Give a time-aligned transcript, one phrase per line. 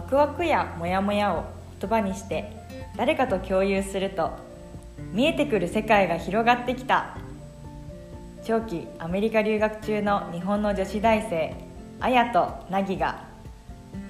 [0.00, 1.44] ワクワクやモヤモヤを
[1.78, 2.50] 言葉にして
[2.96, 4.30] 誰かと共有すると
[5.12, 7.18] 見えてくる世界が広がってきた。
[8.42, 11.54] 長期アメリカ留学中の日本の女子大生
[12.00, 13.24] あやとなぎが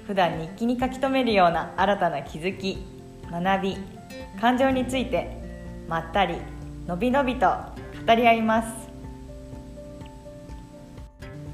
[0.07, 2.85] 普段日記に書き留めるような新たな気づき
[3.29, 3.77] 学び
[4.39, 5.37] 感情について
[5.89, 6.37] まったり
[6.87, 7.47] のびのびと
[8.07, 8.89] 語り合います。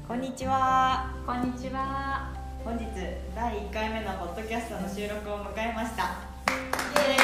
[0.06, 1.12] こんにちは。
[1.26, 2.37] こんにちは。
[2.68, 2.84] 本日
[3.34, 6.20] 第1回目のポッドキャストの収録を迎えました。
[6.52, 7.16] イエ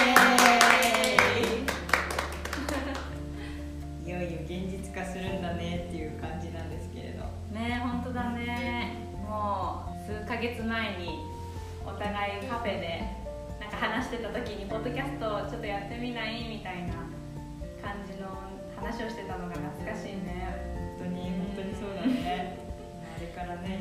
[4.09, 4.09] ーイ。
[4.09, 7.25] いよいよ現実化するんだねっていう感じなんですけれど。
[7.53, 8.97] ね、本当だね。
[9.21, 11.21] もう数ヶ月前に
[11.85, 13.05] お互いカフェで
[13.61, 16.49] なんか話してた時にポッドキャストちょっとやってみない？
[16.49, 16.95] みたいな
[17.85, 18.33] 感じの
[18.75, 20.57] 話をしてたのが懐かしいね。
[20.97, 22.65] 本当に本当にそうだね。
[23.17, 23.79] あれからね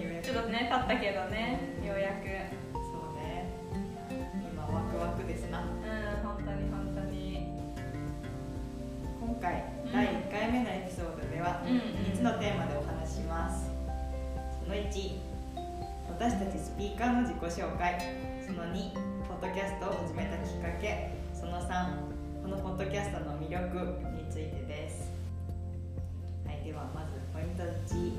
[0.64, 2.32] ね経ったけどね、ようやく。
[2.72, 3.52] そうね。
[4.48, 5.60] 今ワクワクですな。
[5.60, 7.52] うん、本当に本当に。
[9.20, 9.92] 今回、うん。
[9.92, 11.80] 第1回目のエピソードではうんうん。
[12.16, 13.70] 3つのテーマでお話しします。
[14.64, 15.20] その1
[16.08, 18.00] 私たちスピーカーの自己紹介。
[18.48, 18.94] その2
[19.28, 21.12] ポッドキャストを始めたきっかけ。
[21.34, 21.92] その3
[22.42, 25.12] このポッドキャストの魅力についてです。
[26.46, 28.14] はいではまずポイント1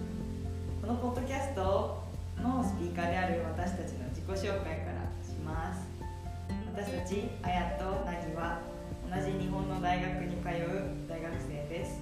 [0.83, 2.04] このポッドキャスト
[2.43, 5.87] のスピーカーである私たちの自己紹介からします。
[6.75, 8.59] 私たちあやとなぎは
[9.09, 12.01] 同じ日本の大学に通う大学生です。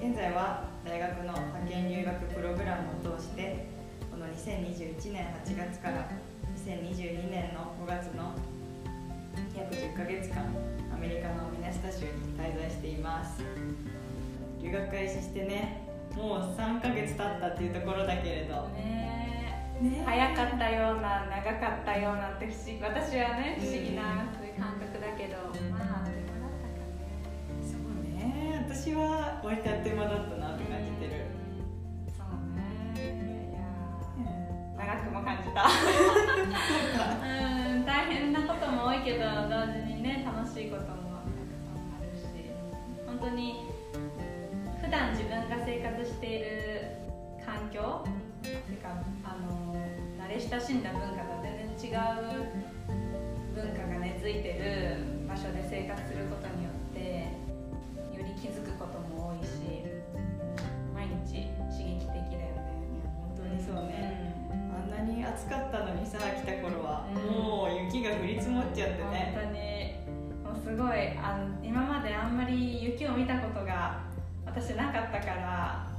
[0.00, 3.66] 現在は大学の派遣留学プログラムを通して
[4.10, 6.08] この2021年8月から
[6.56, 8.34] 2022年の5月の
[9.56, 10.46] 約10ヶ月間
[10.92, 13.42] アメリカのミネスタ州に滞在しています。
[14.62, 18.68] 留学開始してねもう3ヶ月経ったっていうところだけれど。
[18.68, 19.19] ね
[19.80, 20.02] ね。
[20.04, 25.36] 早かったような長かったようなって不思議私はね不思議なそういう感覚だけど
[25.70, 27.08] まああっという間だったかね。
[27.64, 28.64] そうね。
[28.68, 31.26] 私は割とあっという間だったなって感じてる。
[32.12, 32.60] そうね。
[32.96, 33.64] いや
[34.16, 35.64] うんー長くも感じた。
[37.24, 37.84] うん。
[37.86, 42.22] 大変なことも多いけど同時にね楽しいこともたくさんあるし
[43.06, 43.66] 本当に
[44.80, 46.46] 普段自分が生活している
[47.44, 48.04] 環境
[48.40, 48.88] っていうか
[49.24, 49.69] あの
[50.30, 52.46] 慣れ親しんだ文化と全然違う
[53.52, 57.34] 文化が根付いてる場所で生活することによって
[58.16, 59.82] より気づくことも多いし
[60.94, 62.70] 毎日刺激的だよね。
[63.18, 64.36] 本当にそうね、
[64.70, 69.32] あんなに暑かったのにさ来た頃は、うんもう雪が降り積もっちゃってね。
[69.34, 70.54] 本当に。
[70.54, 74.02] もうすごいあの今まであんまり雪を見たことが
[74.46, 75.89] 私なかったから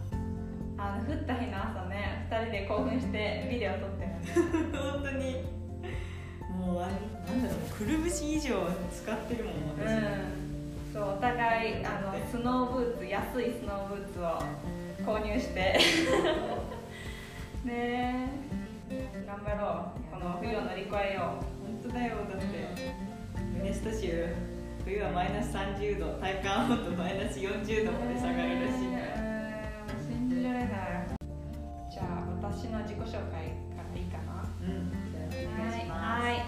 [0.82, 5.62] あの降った日の朝ね2人で興奮してビデオ撮ってるんで 本当に。
[6.52, 6.90] もうあん
[7.26, 10.94] なんだろうくるぶし以上使ってるもん私、うん。
[10.94, 14.44] そうお互いあのスノーブーツ安いスノーブーツを
[15.06, 15.80] 購入して。
[17.64, 18.28] ね
[18.90, 19.26] え。
[19.26, 20.20] 頑張ろう。
[20.20, 21.44] この冬を乗り越えよう。
[21.66, 22.16] 本当だよ。
[22.30, 22.94] だって
[23.58, 24.28] ミネスタ州
[24.84, 29.11] 冬はマイナス30度体感温度マイナス40度まで下がるらしいから、
[30.42, 30.70] じられない
[31.92, 34.42] じゃあ私の自己紹介からいいかな？
[34.60, 34.90] うん。
[35.12, 35.82] じゃあお願い。
[35.82, 36.42] しますはい、はい、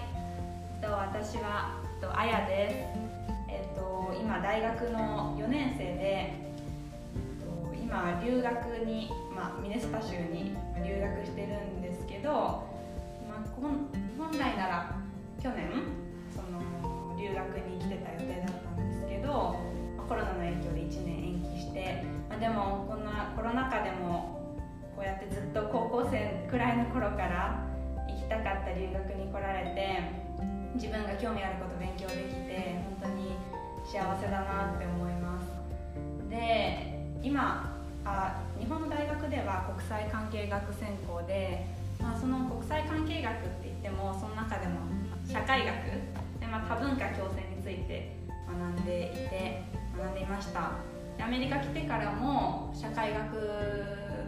[0.82, 2.98] と私はとあやです
[3.48, 6.40] えっと今大学の4年生でえ
[7.38, 12.30] っと今留学にまあミネソタ州に留学してるんですけど
[13.30, 13.86] まあこん
[14.18, 14.96] 本来なら
[15.40, 15.70] 去年
[16.34, 19.54] その留学に来てた予定だったんですけど
[20.08, 22.93] コロナの影響で1年延期して、まあ、でもこんなコ
[23.44, 24.40] ロナ禍でも
[24.96, 27.68] こうやってずっと高校生くらいの頃から
[28.08, 30.00] 行きたかった留学に来られて
[30.74, 33.36] 自分が興味あること勉強できて本当に
[33.84, 36.30] 幸せだなって思います。
[36.30, 41.66] で今あ日本の大学では国際関係学専攻で、
[42.00, 44.80] まあ、その国際関係学って言ってもその中でも
[45.28, 45.74] 社会学
[46.40, 48.16] で、まあ、多文化共生について
[48.48, 49.62] 学んでいて
[49.96, 50.93] 学んでいました。
[51.20, 53.34] アメリカ来てからも社会学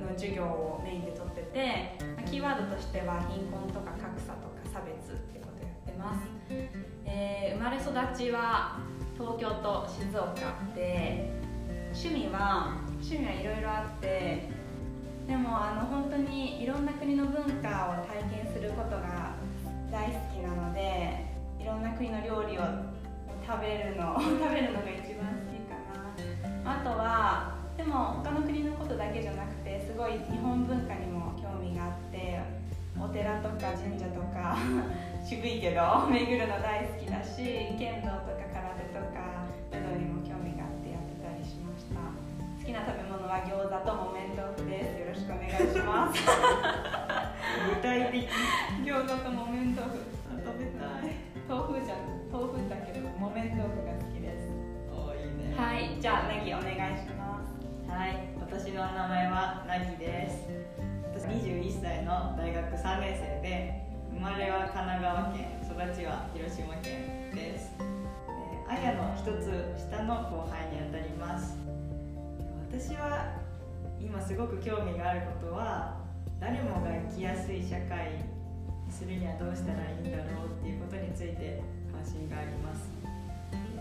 [0.03, 6.27] の授業をメインで取ってて、まキーワードとしては貧困とか格差とか差別ってことやってます、
[7.05, 8.79] えー生まれ育ちは
[9.17, 10.35] 東京と静岡
[10.75, 11.31] で
[11.95, 14.49] 趣味は趣味はいろいろあって
[15.27, 19.35] でもあの本当にいろんな国の文化を体験することが
[19.91, 21.25] 大好きなので
[21.59, 22.63] いろんな国の料理を
[23.45, 25.75] 食べるの 食べるのが一番好きか
[26.51, 26.56] な。
[26.67, 32.43] あとはでも他の国のことだけじゃなくてすごい日本文化にも興味があって
[32.99, 34.59] お寺とか神社とか
[35.23, 42.03] 渋いけど巡るの大好きだし剣道とか空手とか武道にも興味があってやってたりしました。
[42.03, 44.99] 好きな食べ物は餃子と木綿豆腐です。
[44.99, 46.19] よろしくお願いします。
[47.71, 48.27] 具体的。
[48.83, 50.03] 餃子と木綿豆腐。
[50.43, 51.27] 食べたい。
[51.47, 51.95] 豆腐じゃ
[52.33, 54.16] 豆腐だけど木綿豆腐が好き
[55.57, 57.91] はいじゃあネギお願いします。
[57.91, 60.45] はい私の名前はなぎです。
[61.17, 67.73] 私21歳の大学3年生で生まれは神奈川県育ちは広島県です。
[67.81, 67.83] え
[68.69, 69.49] あやの一つ
[69.81, 71.57] 下の後輩にあたります。
[72.71, 73.41] 私は
[73.99, 75.97] 今すごく興味があることは
[76.39, 78.13] 誰もが生きやすい社会
[78.85, 83.16] にするにはどうしたらいいんだろうっていうことについて関心があります。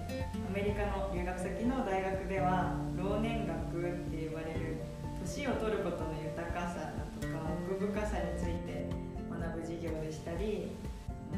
[0.06, 4.78] アメリカの留学先の大学では老年学って呼ばれる
[5.25, 8.86] 年を取ることの豊かさだとか奥深さについて
[9.30, 10.69] 学ぶ授業でしたり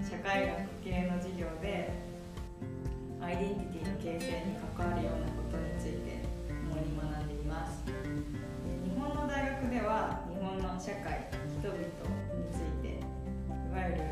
[0.03, 1.95] 社会学系の授業で
[3.21, 6.19] アイデンティティの形成に関わるようなことについて
[6.67, 7.83] 主に学んでいます。
[7.87, 11.87] 日本の大学では日本の社会人々に
[12.51, 13.01] ついてい
[13.71, 14.03] わゆる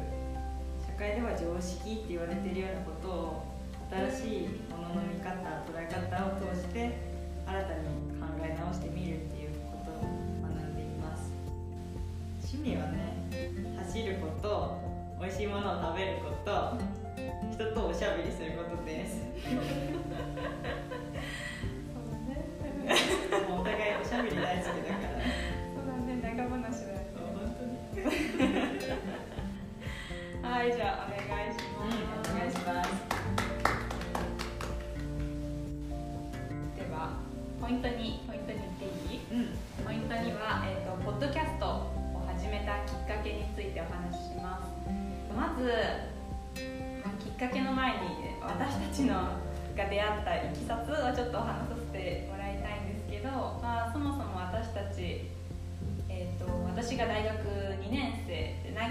[0.88, 3.55] 社会では常識って言われてるようなことを
[3.96, 5.40] 新しいものの見方捉
[5.80, 7.00] え方を通して
[7.48, 7.86] 新たに
[8.20, 9.94] 考え直してみるっていうことを
[10.44, 11.32] 学んでいます。
[12.44, 13.16] 趣味はね
[13.88, 14.82] 走ること
[15.18, 16.78] 美味しいものを食べること
[17.54, 19.22] 人とおしゃべりすることです。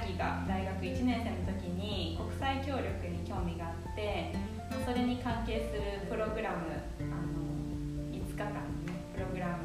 [0.04, 4.32] でナギが大学1年生の時に国際協力に興味があって、
[4.70, 6.68] ま、それに関係するプログラム
[7.00, 7.40] あの
[8.12, 8.52] 5日間の、
[8.84, 9.64] ね、プログラム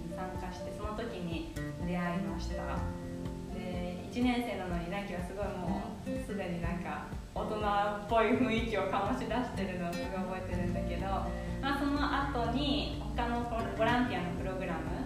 [0.00, 1.52] に参加してその時に
[1.86, 2.80] 出会いました。
[3.52, 11.04] で1年生なのにナギはすごいもうすでになんか大人っぽい雰囲気を醸し出してるのをすごい覚えてるんだけど、
[11.60, 13.44] まあ、その後に他の
[13.76, 14.96] ボランティアのプログラム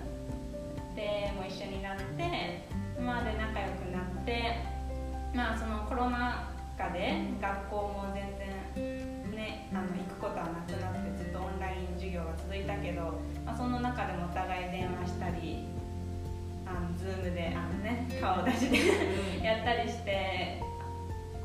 [0.94, 2.69] でも一緒になって、
[3.00, 4.60] まあ、で仲良くなって、
[5.34, 15.64] まあ、そのコロナ禍で学校も全然、ね、あの行くことはなくなってずっとオンライン授業が続いたけど、まあ、その中でもお互い電話したり
[16.66, 20.62] あの Zoom であの、ね、顔出しでやったりして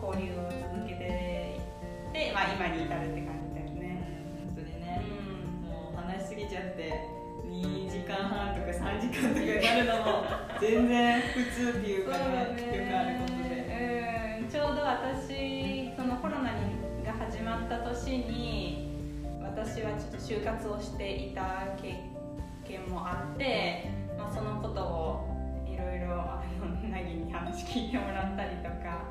[0.01, 4.03] 交流を続けていって、まあ、今に至るって感じだよね。
[4.45, 5.01] 本当にね。
[5.63, 5.69] うん。
[5.69, 6.93] もう話しすぎちゃって
[7.49, 14.39] 2時間半とか3時間とかになるのも全然普通っていうかねよくあることで。
[14.39, 16.75] うんちょうど私そのコロナに
[17.05, 18.89] が始まった年に
[19.41, 21.95] 私はちょっと就活をしていた経
[22.63, 29.05] 験もあって、まあ、そのことをいろいろあのなぎに話聞いてもらったりとか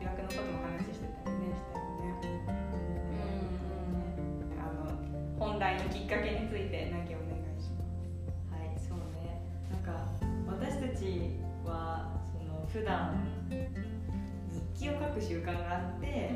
[0.00, 2.16] 留学のことも話してたりねしたよね。
[4.48, 7.25] うんあの本題のきっかけについてなぎお
[12.72, 13.16] 普段
[14.74, 16.30] 日記を書く習慣があって、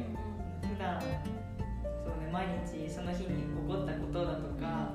[0.63, 4.93] 普段そうね毎日その日に起こったことだとか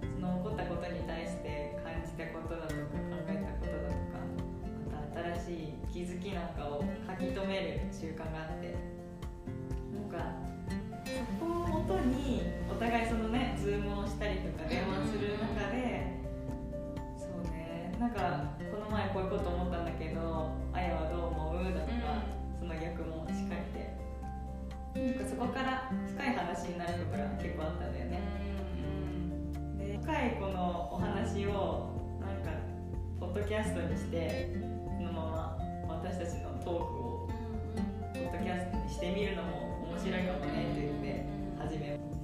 [0.00, 4.22] その起こったことに対して感じたことだとか考えたことだとか
[4.90, 8.74] また新しい気づきなんかを書き留める習慣があって
[9.92, 10.32] なんか
[11.40, 16.06] そこをもとにお互いそのねズームをしたりとか電話する中で
[17.18, 19.85] そうねなんかこの前こういうこと思ったん
[24.96, 28.20] なんかそこから深い話になることが結構あったんだよね。
[29.78, 32.50] で深いこのお話をなんか
[33.20, 34.56] ポッドキャストにして
[34.96, 37.28] そのまま私たちのトークを
[38.14, 41.26] ポッドキャストにしてみるのも面白いかもねって言って
[41.58, 42.16] 始めます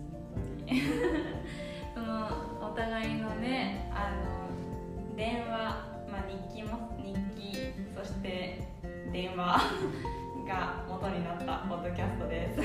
[1.94, 4.10] そのお互いのねあ
[5.10, 5.48] の電話、
[6.10, 7.58] まあ、日記も日記
[7.94, 8.62] そして
[9.12, 10.21] 電話。
[10.46, 12.58] が元になったポッドキャストです。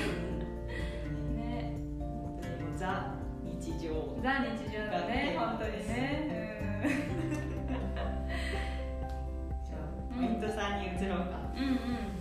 [1.34, 4.18] ね、本当にもうザ日常。
[4.22, 6.82] ザ日常だね本当にね。
[9.64, 11.38] じゃあポイント3に移ろうか。
[11.54, 11.70] うんうん。
[11.70, 12.18] うん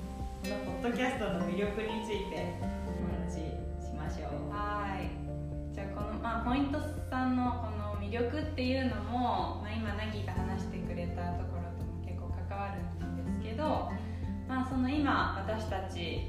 [0.48, 3.36] このポッドキャストの魅力についてお話し
[3.84, 4.50] しましょう。
[4.50, 5.12] はい。
[5.76, 13.92] じゃあこの、まあ、ポイントさんのこの魅力っていうのも、まあ、今ナギが話してくれたところとも結構関わるんですけど、
[14.48, 16.22] まあ、その今私たち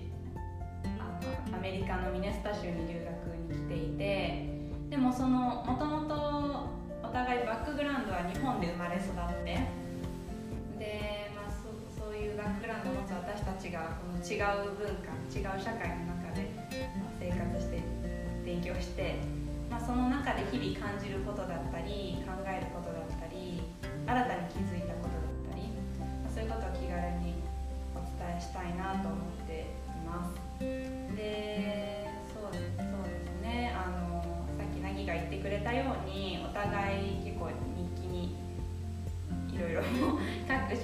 [0.99, 1.21] あ
[1.53, 4.49] のアメリカのミネスタ州に留学に来ていて
[4.91, 9.55] でもそのもともとお互いバックグラウンドは日本で生まれ育って
[10.79, 16.51] で、まあ、そそういうバックグラウンドを持つ私たちがこの違う文化違う社会の中で
[17.21, 17.83] 生活して
[18.45, 19.17] 勉強して、
[19.71, 23.63] まあ、その中で日々感じることだったり考えることだったり
[24.07, 24.38] 新たに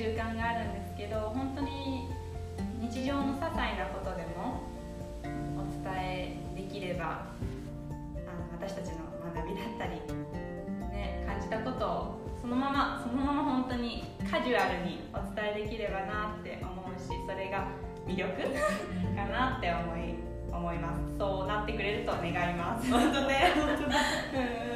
[0.05, 2.11] 習慣があるんですけど本当に
[2.79, 4.61] 日常の些細なことでも
[5.57, 8.97] お伝えできればあの私たちの
[9.35, 9.93] 学びだったり、
[10.93, 17.69] ね、感じたことをそのままそのまま本当にカジュアルにお伝えできればなって思うしそれが
[18.07, 18.43] 魅力
[19.17, 20.15] かなって思い
[20.53, 21.19] 思います。
[21.19, 22.91] そうなってくれると願います。
[22.91, 23.97] 本当ね本当だ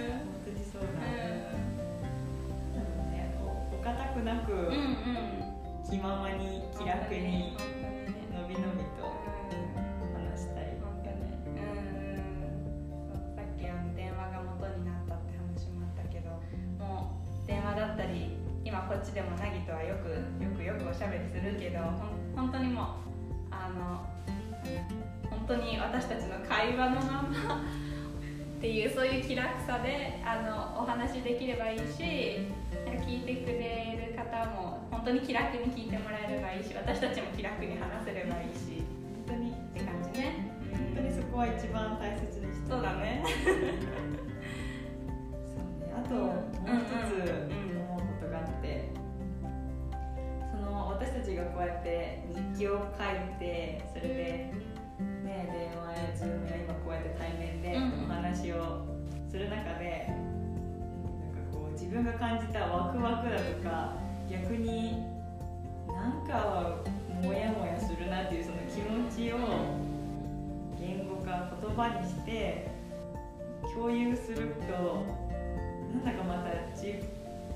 [4.28, 5.88] なく、うんうん。
[5.88, 7.56] 気ままに気楽に
[8.30, 9.08] のびのびと
[10.12, 10.76] 話したい。
[10.84, 13.34] 本当ねうん。
[13.34, 16.28] さっきあの電話が元になったって話もあったけど
[16.78, 20.10] もう電話だったり今こっちでも凪とはよく
[20.44, 21.80] よくよくおしゃべりするけど
[22.36, 22.84] 本当にもう
[23.50, 24.04] あの
[25.30, 27.62] 本当に私たちの会話のまま
[28.58, 32.44] っていうそういう気楽さであのお話できればいいし
[33.06, 33.97] 聞いてくれる
[34.28, 38.84] 方も本当に気楽に聞いてもらえればいいし私たちも気楽に話せればいいし
[39.26, 40.52] 本当にって感じね。
[40.72, 43.24] 本当にそこは一番大切にしてそうだね。
[43.24, 43.54] そう
[45.80, 45.92] ね。
[45.96, 47.12] あともう一つ
[47.76, 48.90] 思うことがあって、
[50.52, 54.14] その私たちがこうやって日記を書いてそれで、
[55.24, 58.84] ね、電話やズームや今こうやって対面でお話を
[59.28, 60.16] する中で、なん
[61.32, 65.04] かこう自分が感じたワクワクだとか逆に
[65.86, 66.76] なんか
[67.22, 69.38] モヤモヤするなっていうその気持ちを
[70.78, 72.68] 言語化言葉にして
[73.74, 75.04] 共有すると
[75.92, 76.58] なんだかまた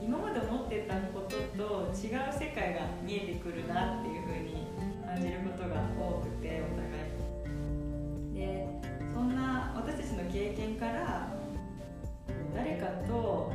[0.02, 4.66] 今まで思ってたことと違う世界が見えてくるなっていう風に
[5.06, 8.34] 感じることが多くてお互い。
[8.34, 8.66] で
[9.14, 11.28] そんな私たちの経験から
[12.52, 13.52] 誰かと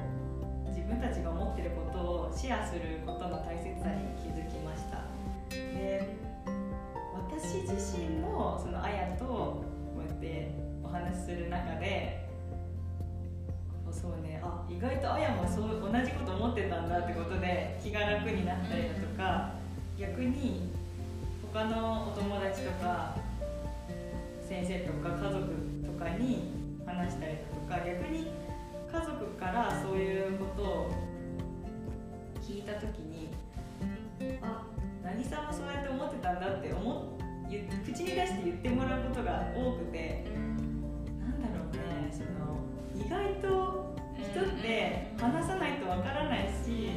[0.87, 5.03] 分たちが思ってることをシェアすることの大切さに気づきました。
[5.49, 6.15] で
[7.13, 9.63] 私自身もそのあやとこ
[9.97, 10.51] うやって
[10.83, 12.25] お話しする中で
[13.91, 19.51] そうねあ意外とあやもそう同じこと思ってたんだってことで気が楽になったりだとか
[19.97, 20.69] 逆に
[21.53, 23.15] 他のお友達とか
[24.47, 25.47] 先生とか家族
[25.85, 26.51] とかに
[26.85, 27.33] 話したり
[27.67, 28.31] だとか逆に
[29.37, 30.91] からそういうことを
[32.41, 33.29] 聞いた時に
[34.41, 34.63] あ
[35.03, 37.17] 渚もそうやって思ってたんだって思っ
[37.49, 40.25] 言口に出して言ってもらうことが多くて
[41.19, 42.59] なんだろうねその
[42.93, 46.89] 意外と人って話さないとわからないし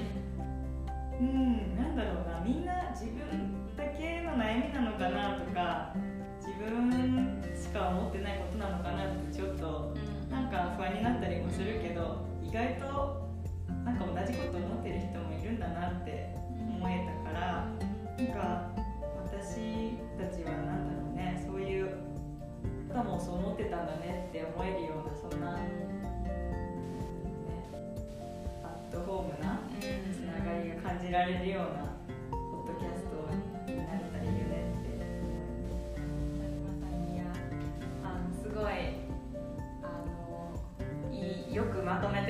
[1.20, 5.94] うんなんだろうなみんな自分だけの悩みなのかなとか
[6.40, 9.94] 自分しか思ってないことなのかなってちょっと
[10.30, 13.30] なんか不安になったりもするけど意外と
[13.84, 17.68] なんか同じこと思ってる人もいるんだなって思えたから
[18.18, 18.72] なんか
[19.24, 21.94] 私たちはなんだろうねそういう
[22.92, 25.62] 方もそう思ってたんだねって思えるようなそんな、ね、
[28.64, 29.60] アットホームな
[30.12, 31.86] つながりが感じられるような
[32.32, 33.09] ポッドキャスト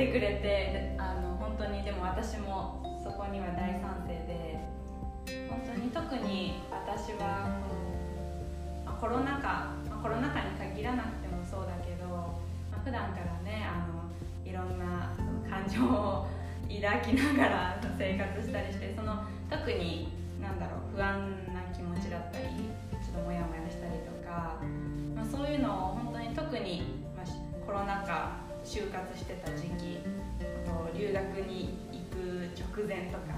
[0.01, 4.57] てくれてあの本当にでも私もそこには大賛成で
[5.47, 7.53] 本当に特に私は
[8.87, 14.09] この、コロナ禍、ま、コロナ禍に限らなくてもそうだけど、まあ、普段からねあの
[14.49, 15.13] いろんな
[15.45, 16.27] 感情を
[16.65, 20.09] 抱きながら生活したりしてその特に
[20.41, 22.47] なんだろう不安な気持ちだったり
[23.05, 24.57] ちょっとモヤモヤしたりとか、
[25.15, 29.99] まあ、そういうのを本当に特に、まあ、コロナ禍就活してた時期
[30.65, 33.35] と留学に行く直前とか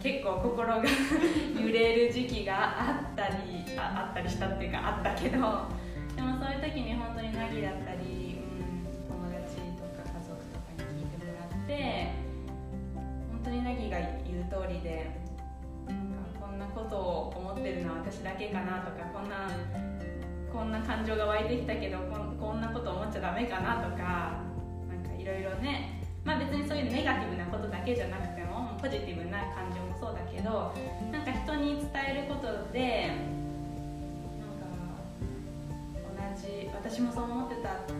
[0.00, 0.76] 結構心が
[1.60, 3.34] 揺れる時期があったり
[3.76, 5.38] ああったりしたっていうかあったけど
[6.14, 12.12] でもそういう時に本当に凪だったり、うん、友達とか家族とかに聞いてもらって
[13.32, 15.10] 本当に凪が言う通りで
[16.40, 19.50] こんなことを思ってるのは私だけかなとかこんな
[20.52, 21.98] こんな感情が湧いてきたけど
[22.38, 24.43] こんなこと思っちゃダメかなとか
[25.24, 30.74] いろいろねまあ別にそういうネガティブなことだけじゃなくてもポジティブな感情もそうだけど
[31.10, 33.08] なんか人に伝えることで
[34.36, 37.94] なんか同じ私もそう思ってたって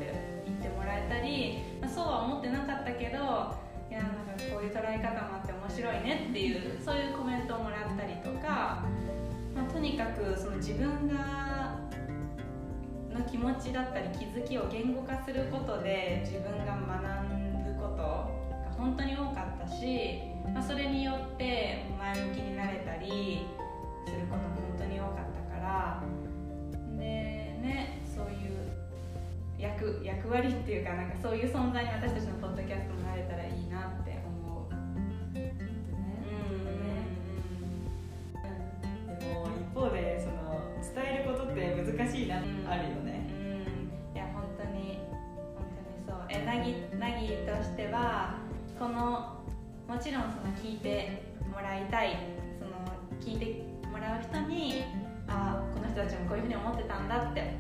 [0.45, 8.85] 言ってもらえたり、まあ、そうは思ってなかったけどいやなんかこういう捉え方もあって面白いねっていうそういうコメントをもらったりとか、
[9.57, 11.54] まあ、とにかくその自分が
[13.35, 18.31] 気持ちだったり気づきを言語化することで自分が学ぶことが
[18.79, 20.21] 本当に多かったし、
[20.55, 23.43] まあ、それによって前向きになれたり
[24.07, 26.03] することも本当に多かったから
[26.97, 27.03] で
[27.59, 28.71] ねそういう
[29.59, 34.14] 役役割っていうかなんかそういう存在に私たちのポッドキャストもなれたらいいなって
[46.95, 48.35] えなぎとしては
[48.79, 49.43] この
[49.89, 51.23] もちろんその聞いて
[51.53, 52.17] もらいたい
[52.59, 52.73] その
[53.21, 54.85] 聞いてもらう人に
[55.27, 57.57] あこの人たちもこういうふうに思ってたんだって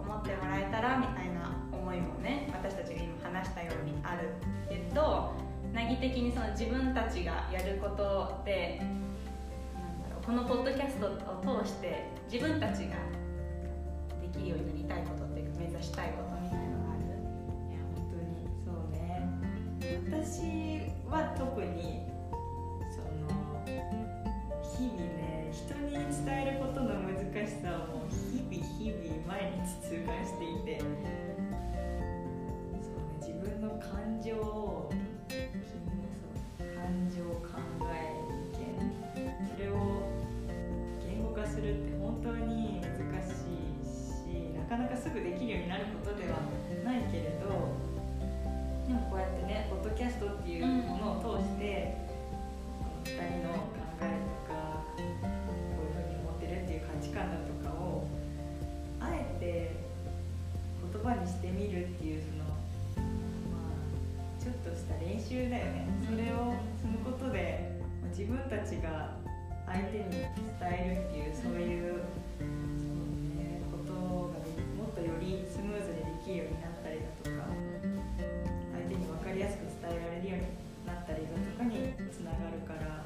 [0.00, 4.28] 思ってもらえたらみたいな思いもね私たちが今話したようにある
[4.68, 5.32] けど
[5.72, 8.82] なぎ的にその自分たちがやることで
[10.26, 12.96] このポッドキャストを通して自分たちが
[14.20, 16.31] できるようになりたいことっていうか目指したいこと
[19.92, 22.00] 私は特に
[22.90, 23.28] その
[24.62, 25.92] 日々ね人に
[26.24, 30.51] 伝えることの難しさを日々日々毎日痛感してい
[65.32, 65.88] 習だよね。
[66.04, 67.72] それをすることで
[68.10, 69.16] 自分たちが
[69.64, 70.28] 相手に伝
[70.60, 72.04] えるっていうそういう
[73.72, 73.92] こと
[74.28, 74.44] が
[74.76, 77.48] もっとよりスムーズにできるようになったりだとか
[78.76, 80.52] 相手に分かりやすく伝えられるように
[80.84, 83.00] なったりだとかにつながるから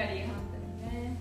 [0.00, 1.16] より本当にね。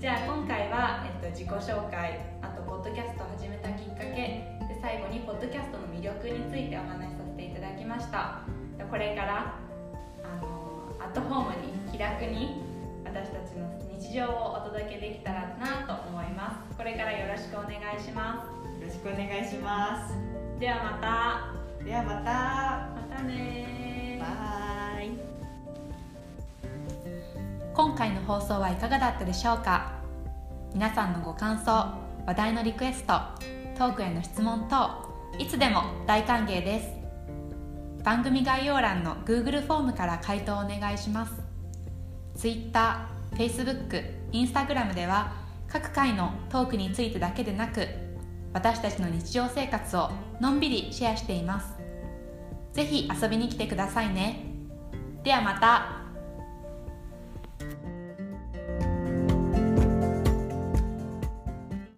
[0.00, 2.18] じゃあ今回は、えっと、自己紹介。
[2.42, 8.42] あとポッドキャストを始めたきっかけで最後にポッドキャストの魅力についてお話しさせていただきました。
[8.76, 9.54] でこれから
[10.24, 12.62] あのアットホームに気楽に
[13.04, 20.12] 私たちの日常をお届けできたらなと思いますこれからよろしくお願いしまよろしくお願いします。
[20.12, 20.18] す
[20.58, 22.24] ではまではまた。
[22.24, 22.32] た
[23.08, 23.73] またね
[27.74, 29.94] 今回の放送はいかがだったでしょうか？
[30.72, 31.92] 皆さんのご感想
[32.24, 33.14] 話題のリクエスト
[33.76, 35.10] トークへの質問等
[35.40, 38.04] いつでも大歓迎です。
[38.04, 41.32] 番組概要欄の Google フォームから回答をお願いします。
[42.36, 45.32] Twitter、Facebook、Instagram では
[45.66, 47.88] 各回のトークについてだけでなく
[48.52, 50.10] 私たちの日常生活を
[50.40, 51.74] のんびりシェアしています。
[52.72, 54.44] ぜひ遊びに来てくださいね。
[55.24, 56.03] ではまた。